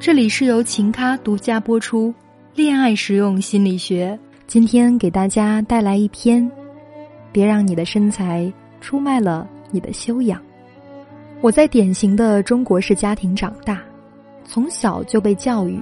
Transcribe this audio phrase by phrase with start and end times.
[0.00, 2.08] 这里是由琴咖独家播出
[2.54, 4.18] 《恋爱实用心理学》。
[4.46, 6.50] 今天给大家带来一篇：
[7.30, 8.50] 别让你的身材
[8.80, 10.40] 出卖了你的修养。
[11.42, 13.82] 我在典型的中国式家庭长大，
[14.42, 15.78] 从小就被教育，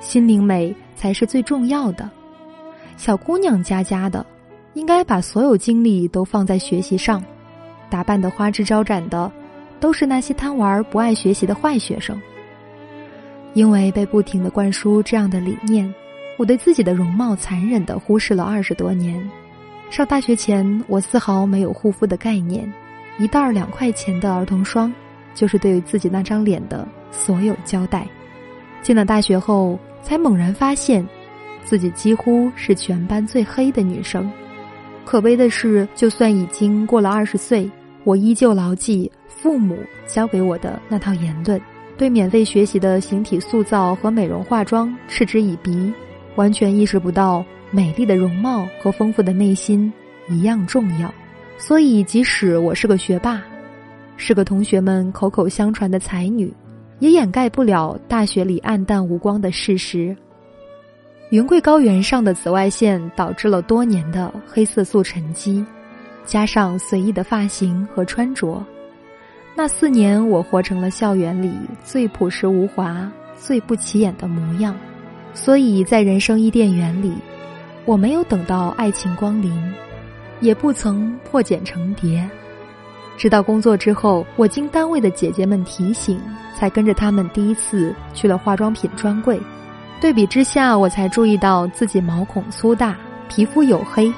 [0.00, 2.10] 心灵美才是最重要的。
[2.98, 4.24] 小姑娘家家的，
[4.74, 7.24] 应该把所有精力都放在学习上，
[7.88, 9.32] 打扮的花枝招展的，
[9.80, 12.20] 都是那些贪玩不爱学习的坏学生。
[13.54, 15.92] 因为被不停的灌输这样的理念，
[16.38, 19.22] 我对自己的容貌残忍的忽视了二十多年。
[19.90, 22.70] 上大学前，我丝毫没有护肤的概念，
[23.18, 24.90] 一袋两块钱的儿童霜，
[25.34, 28.06] 就是对自己那张脸的所有交代。
[28.80, 31.06] 进了大学后，才猛然发现，
[31.62, 34.32] 自己几乎是全班最黑的女生。
[35.04, 37.70] 可悲的是，就算已经过了二十岁，
[38.04, 39.76] 我依旧牢记父母
[40.06, 41.60] 教给我的那套言论。
[42.02, 45.94] 对免费学习的形体塑造和美容化妆嗤之以鼻，
[46.34, 49.92] 完全意识不到美丽的容貌和丰富的内心
[50.28, 51.14] 一样重要。
[51.56, 53.40] 所以，即使我是个学霸，
[54.16, 56.52] 是个同学们口口相传的才女，
[56.98, 60.16] 也掩盖不了大学里暗淡无光的事实。
[61.30, 65.64] 云贵高原上的紫外线导致了多年的黑色素沉积，
[66.24, 68.60] 加上随意的发型和穿着。
[69.54, 71.52] 那四年，我活成了校园里
[71.84, 74.74] 最朴实无华、最不起眼的模样。
[75.34, 77.12] 所以在人生伊甸园里，
[77.84, 79.52] 我没有等到爱情光临，
[80.40, 82.28] 也不曾破茧成蝶。
[83.18, 86.18] 直到工作之后，我经单位的姐姐们提醒，
[86.56, 89.38] 才跟着他们第一次去了化妆品专柜。
[90.00, 92.96] 对比之下，我才注意到自己毛孔粗大、
[93.28, 94.10] 皮肤黝黑、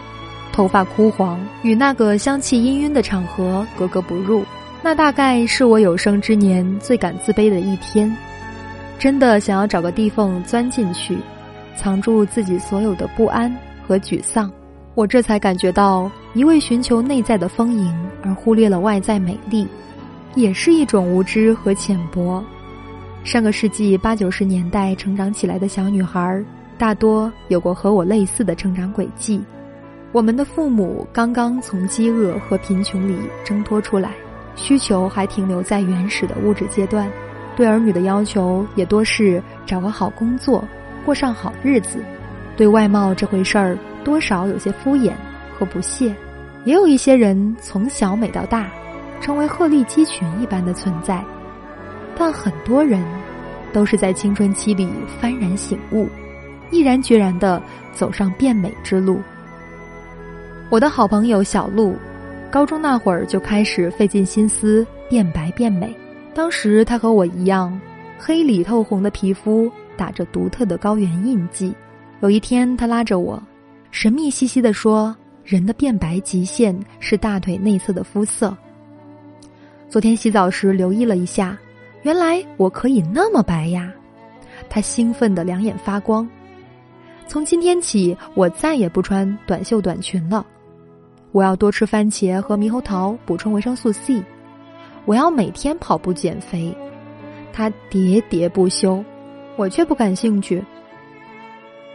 [0.52, 4.44] 头发枯黄，与那个香气氤氲的场合格格不入。
[4.84, 8.14] 那大概是我有生之年最感自卑的一天，
[8.98, 11.16] 真的想要找个地缝钻进去，
[11.74, 13.50] 藏住自己所有的不安
[13.88, 14.52] 和沮丧。
[14.94, 19.66] 我这才感觉到，一味寻求内在的丰盈而忽略了外在美丽，
[20.34, 22.44] 也是一种无知和浅薄。
[23.24, 26.44] 上个世纪八九十年代成长起来的小女孩，
[26.76, 29.42] 大多有过和我类似的成长轨迹。
[30.12, 34.10] 我们的父母刚刚从饥饿和贫穷里挣脱出来。
[34.56, 37.10] 需求还停留在原始的物质阶段，
[37.56, 40.64] 对儿女的要求也多是找个好工作，
[41.04, 41.98] 过上好日子。
[42.56, 45.12] 对外貌这回事儿，多少有些敷衍
[45.58, 46.14] 和不屑。
[46.64, 48.70] 也有一些人从小美到大，
[49.20, 51.22] 成为鹤立鸡群一般的存在。
[52.16, 53.04] 但很多人，
[53.72, 54.88] 都是在青春期里
[55.20, 56.08] 幡然醒悟，
[56.70, 57.60] 毅然决然的
[57.92, 59.20] 走上变美之路。
[60.70, 61.96] 我的好朋友小鹿。
[62.54, 65.92] 高中那会儿就开始费尽心思变白变美，
[66.32, 67.80] 当时她和我一样，
[68.16, 71.74] 黑里透红的皮肤打着独特的高原印记。
[72.20, 73.42] 有一天，她拉着我，
[73.90, 75.12] 神秘兮兮地说
[75.42, 78.56] ：“人的变白极限是大腿内侧的肤色。”
[79.90, 81.58] 昨天洗澡时留意了一下，
[82.02, 83.92] 原来我可以那么白呀！
[84.70, 86.24] 她兴奋的两眼发光。
[87.26, 90.46] 从今天起，我再也不穿短袖短裙了。
[91.34, 94.22] 我要多吃番茄和猕猴桃，补充维生素 C。
[95.04, 96.72] 我要每天跑步减肥。
[97.52, 99.04] 他喋喋不休，
[99.56, 100.64] 我却不感兴趣。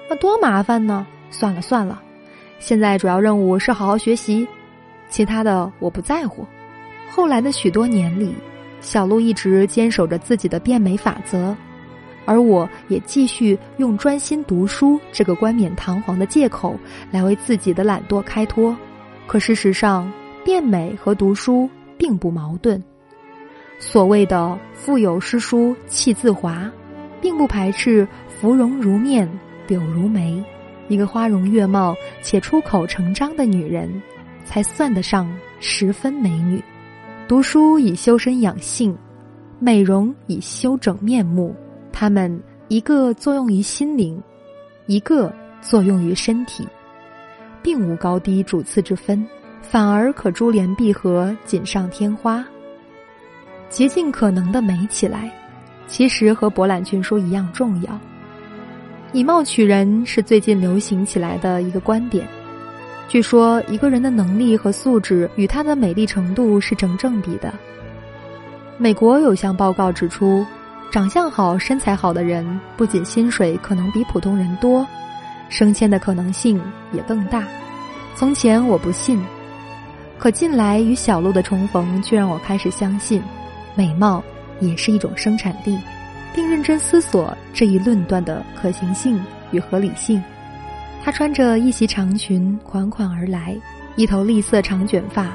[0.09, 1.07] 那多麻烦呢！
[1.31, 2.01] 算了算了，
[2.59, 4.45] 现在主要任务是好好学习，
[5.07, 6.45] 其他的我不在乎。
[7.09, 8.35] 后来的许多年里，
[8.81, 11.55] 小鹿一直坚守着自己的变美法则，
[12.25, 16.75] 而我也继续用专心读书这个冠冕堂皇的借口
[17.09, 18.75] 来为自己的懒惰开脱。
[19.29, 20.11] 可事实上，
[20.43, 21.69] 变美和读书
[21.99, 22.83] 并不矛盾。
[23.77, 26.67] 所谓的“腹有诗书气自华”，
[27.21, 29.29] 并不排斥“芙蓉如面
[29.67, 30.43] 柳如眉”。
[30.89, 34.01] 一个花容月貌且出口成章的女人，
[34.45, 36.59] 才算得上十分美女。
[37.27, 38.97] 读书以修身养性，
[39.59, 41.55] 美容以修整面目。
[41.91, 44.19] 它们一个作用于心灵，
[44.87, 46.67] 一个作用于身体。
[47.61, 49.25] 并无高低主次之分，
[49.61, 52.45] 反而可珠联璧合，锦上添花，
[53.69, 55.31] 竭尽可能的美起来。
[55.87, 57.99] 其实和博览群书一样重要。
[59.11, 62.27] 以貌取人是最近流行起来的一个观点。
[63.07, 67.51] 据说一个人的能力和素质与他的美丽程度是成正比的。
[68.77, 70.45] 美国有项报告指出，
[70.91, 74.85] 长相好、身材好的人，不仅薪水可能比普通人多。
[75.49, 76.61] 升迁的可能性
[76.93, 77.43] 也更大。
[78.15, 79.21] 从前我不信，
[80.17, 83.21] 可近来与小鹿的重逢，却让我开始相信，
[83.75, 84.23] 美貌
[84.59, 85.77] 也是一种生产力。
[86.31, 89.19] 并认真思索这一论断的可行性
[89.51, 90.21] 与合理性。
[91.03, 93.57] 她穿着一袭长裙款款而来，
[93.95, 95.33] 一头栗色长卷发，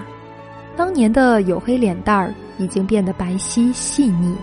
[0.76, 4.36] 当年的黝黑脸蛋儿已经变得白皙细腻，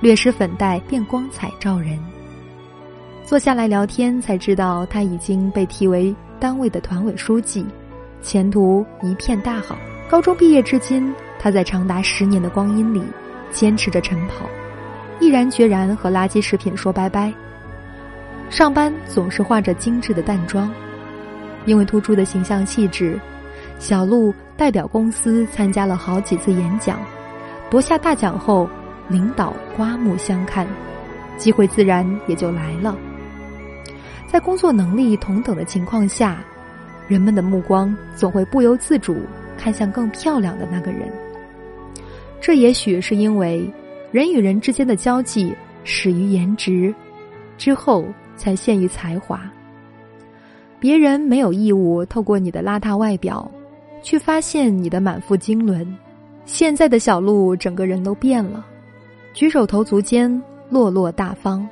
[0.00, 1.98] 略施粉黛便光彩照人。
[3.26, 7.66] 坐下来聊天，才知道他已经被提为单位的团委书记，
[8.22, 9.76] 前途一片大好。
[10.08, 13.02] 高中毕业至今，他在长达十年的光阴里
[13.50, 14.46] 坚持着晨跑，
[15.18, 17.34] 毅然决然和垃圾食品说拜拜。
[18.48, 20.72] 上班总是化着精致的淡妆，
[21.64, 23.20] 因为突出的形象气质，
[23.80, 26.96] 小鹿代表公司参加了好几次演讲，
[27.68, 28.70] 夺下大奖后，
[29.08, 30.64] 领导刮目相看，
[31.36, 32.96] 机会自然也就来了。
[34.26, 36.44] 在工作能力同等的情况下，
[37.08, 39.16] 人们的目光总会不由自主
[39.56, 41.08] 看向更漂亮的那个人。
[42.40, 43.68] 这也许是因为
[44.10, 46.94] 人与人之间的交际始于颜值，
[47.56, 48.04] 之后
[48.36, 49.40] 才限于才华。
[50.78, 53.50] 别人没有义务透过你的邋遢外表，
[54.02, 55.86] 去发现你的满腹经纶。
[56.44, 58.64] 现在的小鹿整个人都变了，
[59.32, 61.66] 举手投足间落落大方。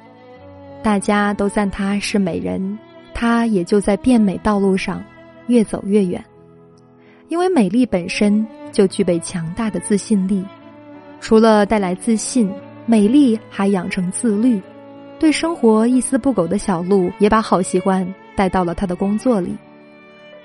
[0.84, 2.78] 大家都赞她是美人，
[3.14, 5.02] 她也就在变美道路上
[5.46, 6.22] 越走越远。
[7.28, 10.44] 因为美丽本身就具备强大的自信力，
[11.22, 12.52] 除了带来自信，
[12.84, 14.60] 美丽还养成自律。
[15.18, 18.06] 对生活一丝不苟的小鹿，也把好习惯
[18.36, 19.56] 带到了她的工作里。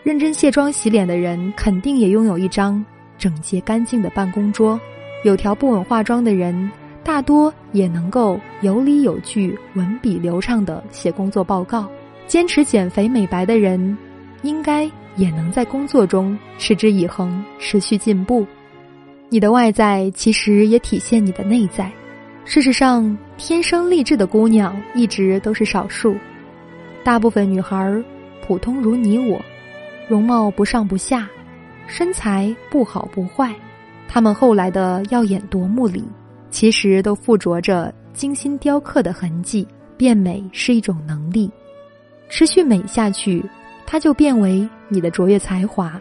[0.03, 2.83] 认真卸妆洗脸的人，肯定也拥有一张
[3.17, 4.79] 整洁干净的办公桌；
[5.25, 6.71] 有条不紊化妆的人。
[7.09, 11.89] 大多也能够有理有据、文笔流畅的写工作报告。
[12.27, 13.97] 坚持减肥美白的人，
[14.43, 14.83] 应该
[15.15, 18.45] 也能在工作中持之以恒、持续进步。
[19.27, 21.91] 你的外在其实也体现你的内在。
[22.45, 26.15] 事实上，天生丽质的姑娘一直都是少数，
[27.03, 27.91] 大部分女孩
[28.45, 29.41] 普通如你我，
[30.07, 31.27] 容貌不上不下，
[31.87, 33.51] 身材不好不坏。
[34.07, 36.03] 她们后来的耀眼夺目里。
[36.49, 39.67] 其实都附着着精心雕刻的痕迹。
[39.97, 41.51] 变美是一种能力，
[42.29, 43.43] 持续美下去，
[43.85, 45.99] 它就变为你的卓越才华，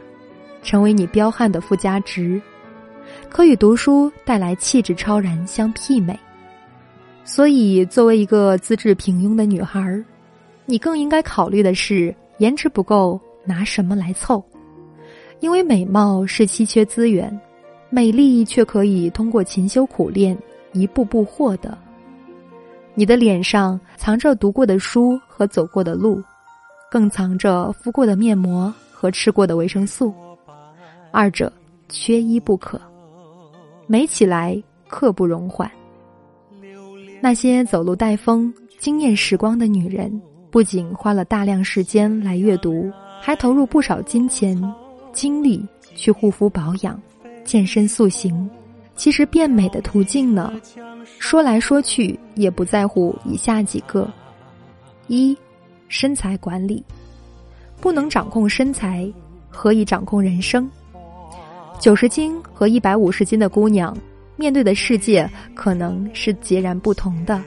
[0.63, 2.41] 成为你彪悍的附加值，
[3.29, 6.17] 可与读书带来气质超然相媲美。
[7.25, 10.05] 所以，作为一个资质平庸的女孩儿，
[10.65, 14.41] 你更应该考虑的是颜值不够，拿什么来凑？
[15.41, 17.37] 因为美貌是稀缺资源。
[17.91, 20.37] 美丽却可以通过勤修苦练
[20.73, 21.77] 一步步获得。
[22.95, 26.23] 你的脸上藏着读过的书和走过的路，
[26.91, 30.13] 更藏着敷过的面膜和吃过的维生素，
[31.11, 31.53] 二者
[31.89, 32.81] 缺一不可。
[33.87, 35.71] 美起来刻不容缓。
[37.21, 40.21] 那些走路带风、惊艳时光的女人，
[40.51, 44.61] 不仅花了大量时间来阅读，还投入不少金钱、
[45.13, 45.65] 精力
[45.95, 47.01] 去护肤保养。
[47.49, 48.47] 健身塑形，
[48.95, 50.53] 其实变美的途径呢，
[51.19, 54.07] 说来说去也不在乎以下几个：
[55.07, 55.35] 一、
[55.89, 56.85] 身材管理，
[57.81, 59.11] 不能掌控身材，
[59.49, 60.71] 何以掌控人生？
[61.81, 63.97] 九十斤和一百五十斤的姑娘
[64.37, 67.43] 面对的世界可能是截然不同的。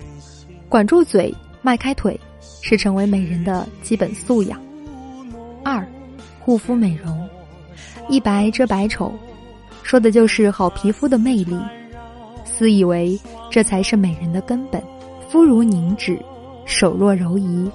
[0.67, 2.19] 管住嘴，迈开腿，
[2.63, 4.59] 是成为美人的基本素养。
[5.63, 5.87] 二、
[6.39, 7.29] 护肤美容，
[8.09, 9.13] 一白遮百丑。
[9.83, 11.57] 说的就是好皮肤的魅力，
[12.45, 13.19] 私以为
[13.49, 14.81] 这才是美人的根本。
[15.29, 16.17] 肤如凝脂，
[16.65, 17.69] 手若柔夷，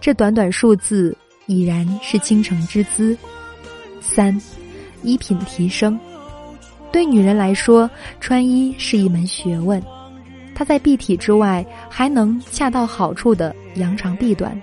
[0.00, 1.16] 这短短数字
[1.46, 3.16] 已然是倾城之姿。
[4.00, 4.40] 三，
[5.02, 5.98] 衣品提升，
[6.90, 7.90] 对女人来说，
[8.20, 9.82] 穿衣是一门学问，
[10.54, 14.60] 它在蔽体之外，还能恰到好处的扬长避短，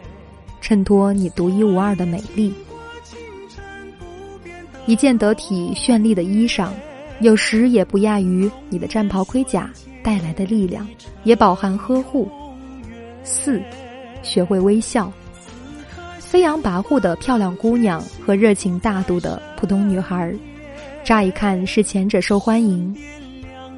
[0.61, 2.53] 衬托你独一无二的美丽。
[4.85, 6.69] 一件得体绚丽的衣裳，
[7.19, 9.69] 有时也不亚于你的战袍盔甲
[10.03, 10.87] 带来的力量，
[11.23, 12.29] 也饱含呵护。
[13.23, 13.61] 四，
[14.21, 15.11] 学会微笑。
[16.19, 20.33] 飞扬跋扈的漂亮姑娘和热情大度的普通女孩，
[21.03, 22.95] 乍一看是前者受欢迎，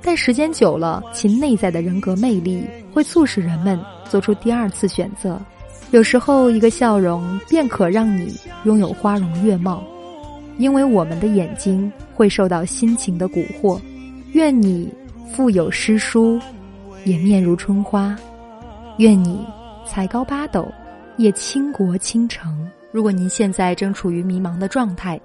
[0.01, 5.39] 但时间久了，其内在的人格魅力会促使人们做出第二次选择。
[5.91, 8.35] 有时候，一个笑容便可让你
[8.65, 9.81] 拥有花容月貌。
[10.57, 13.79] 因为我们的眼睛会受到心情的蛊惑，
[14.33, 14.91] 愿你
[15.31, 16.39] 腹有诗书，
[17.05, 18.15] 也面如春花；
[18.97, 19.45] 愿你
[19.85, 20.67] 才高八斗，
[21.17, 22.69] 也倾国倾城。
[22.91, 25.19] 如果您现在正处于迷茫的状态，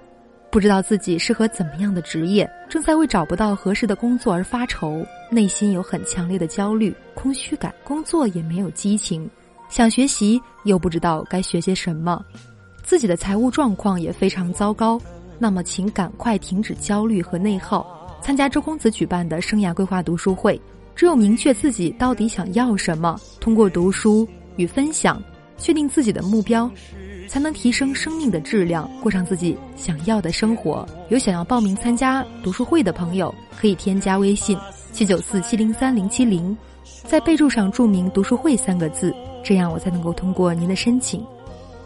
[0.51, 9.27] 不知道自己适合怎么样的职业，正在为找不到合适的工作而发愁，内心有很强烈的焦虑、空虚感，工作也没有激情，
[9.67, 12.23] 想学习又不知道该学些什么，
[12.83, 15.01] 自己的财务状况也非常糟糕。
[15.43, 17.85] 那么，请赶快停止焦虑和内耗，
[18.21, 20.57] 参加周公子举办的生涯规划读书会。
[20.95, 25.21] 只有明确自己到底想要什么，通过读书与分享，
[25.57, 26.71] 确定自己的目标。
[27.27, 30.87] 才能提升生命的质量，过上自己想要的生活。
[31.09, 34.57] 有想要报名参加读书会的朋友，可以添加微信
[34.93, 36.55] 七九四七零三零七零，
[37.03, 41.21] 在备注上注明“读书会”三个字，这样我才能够通过您的申请。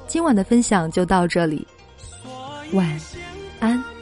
[0.06, 1.66] 今晚的分享就到这里，
[2.74, 3.00] 晚
[3.60, 3.97] 安。